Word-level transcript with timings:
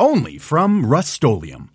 Only 0.00 0.38
from 0.38 0.86
Rust-Oleum 0.86 1.72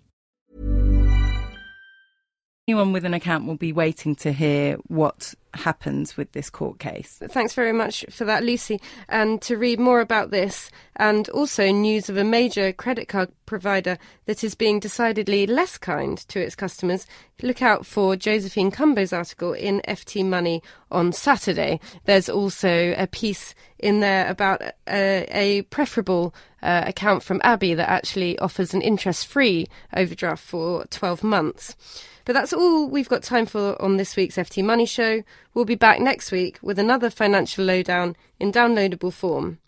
Anyone 2.66 2.92
with 2.92 3.04
an 3.04 3.14
account 3.14 3.46
will 3.46 3.56
be 3.56 3.72
waiting 3.72 4.16
to 4.16 4.32
hear 4.32 4.78
what 4.88 5.32
happens 5.56 6.16
with 6.16 6.32
this 6.32 6.50
court 6.50 6.78
case. 6.78 7.18
Thanks 7.22 7.54
very 7.54 7.72
much 7.72 8.04
for 8.10 8.24
that, 8.24 8.44
Lucy. 8.44 8.80
And 9.08 9.40
to 9.42 9.56
read 9.56 9.80
more 9.80 10.00
about 10.00 10.30
this 10.30 10.70
and 10.96 11.28
also 11.30 11.70
news 11.70 12.08
of 12.08 12.16
a 12.16 12.24
major 12.24 12.72
credit 12.72 13.08
card 13.08 13.30
provider 13.44 13.98
that 14.26 14.42
is 14.42 14.54
being 14.54 14.80
decidedly 14.80 15.46
less 15.46 15.78
kind 15.78 16.18
to 16.28 16.40
its 16.40 16.54
customers, 16.54 17.06
look 17.42 17.62
out 17.62 17.86
for 17.86 18.16
Josephine 18.16 18.70
Cumbo's 18.70 19.12
article 19.12 19.52
in 19.52 19.80
FT 19.86 20.24
Money 20.24 20.62
on 20.90 21.12
Saturday. 21.12 21.80
There's 22.04 22.28
also 22.28 22.94
a 22.96 23.06
piece 23.06 23.54
in 23.78 24.00
there 24.00 24.28
about 24.28 24.62
a, 24.88 25.26
a 25.30 25.62
preferable 25.62 26.34
uh, 26.62 26.84
account 26.86 27.22
from 27.22 27.40
Abbey 27.44 27.74
that 27.74 27.88
actually 27.88 28.38
offers 28.38 28.74
an 28.74 28.82
interest 28.82 29.26
free 29.26 29.66
overdraft 29.94 30.42
for 30.42 30.84
12 30.86 31.22
months. 31.22 31.76
But 32.24 32.32
that's 32.32 32.52
all 32.52 32.88
we've 32.88 33.08
got 33.08 33.22
time 33.22 33.46
for 33.46 33.80
on 33.80 33.98
this 33.98 34.16
week's 34.16 34.36
FT 34.36 34.64
Money 34.64 34.84
Show. 34.84 35.22
We'll 35.56 35.64
be 35.64 35.74
back 35.74 36.00
next 36.00 36.32
week 36.32 36.58
with 36.60 36.78
another 36.78 37.08
financial 37.08 37.64
lowdown 37.64 38.14
in 38.38 38.52
downloadable 38.52 39.10
form. 39.10 39.58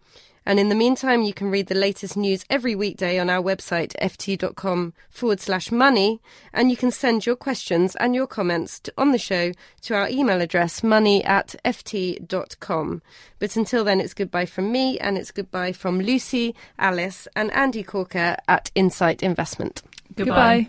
And 0.44 0.61
in 0.61 0.69
the 0.69 0.75
meantime, 0.75 1.22
you 1.22 1.33
can 1.33 1.50
read 1.50 1.69
the 1.69 1.75
latest 1.75 2.14
news 2.14 2.44
every 2.50 2.75
weekday 2.75 3.19
on 3.19 3.31
our 3.31 3.42
website, 3.42 3.97
ft.com 3.98 4.92
forward 5.09 5.41
slash 5.41 5.72
money. 5.72 6.20
And 6.53 6.70
you 6.70 6.77
can 6.77 6.91
send 6.91 7.25
your 7.25 7.36
questions 7.36 7.97
and 7.97 8.14
your 8.14 8.27
comments 8.27 8.81
to, 8.81 8.92
on 8.98 9.12
the 9.12 9.19
show 9.19 9.53
to 9.83 9.94
our 9.94 10.11
email 10.11 10.42
address, 10.42 10.83
money 10.83 11.25
at 11.25 11.56
ft.com. 11.64 13.00
But 13.39 13.56
until 13.56 13.83
then, 13.83 14.03
it's 14.03 14.12
goodbye 14.12 14.44
from 14.44 14.70
me 14.70 14.98
and 14.98 15.16
it's 15.16 15.31
goodbye 15.31 15.72
from 15.72 16.00
Lucy, 16.00 16.55
Alice, 16.78 17.27
and 17.34 17.50
Andy 17.53 17.83
Corker 17.83 18.36
at 18.47 18.70
Insight 18.75 19.22
Investment. 19.22 19.81
Goodbye. 20.14 20.64
goodbye. 20.64 20.69